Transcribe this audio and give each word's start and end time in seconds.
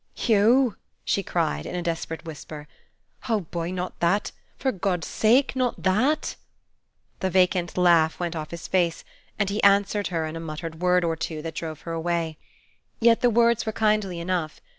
"Hugh!" 0.15 0.77
she 1.05 1.21
cried, 1.21 1.67
in 1.67 1.75
a 1.75 1.83
desperate 1.83 2.25
whisper, 2.25 2.67
"oh, 3.29 3.41
boy, 3.41 3.69
not 3.69 3.99
that! 3.99 4.31
for 4.57 4.71
God's 4.71 5.05
sake, 5.05 5.55
not 5.55 5.83
that!" 5.83 6.37
The 7.19 7.29
vacant 7.29 7.77
laugh 7.77 8.19
went 8.19 8.35
off 8.35 8.49
his 8.49 8.67
face, 8.67 9.03
and 9.37 9.51
he 9.51 9.61
answered 9.61 10.07
her 10.07 10.25
in 10.25 10.35
a 10.35 10.39
muttered 10.39 10.81
word 10.81 11.03
or 11.03 11.15
two 11.15 11.43
that 11.43 11.53
drove 11.53 11.81
her 11.81 11.91
away. 11.91 12.39
Yet 12.99 13.21
the 13.21 13.29
words 13.29 13.67
were 13.67 13.71
kindly 13.73 14.19
enough. 14.19 14.59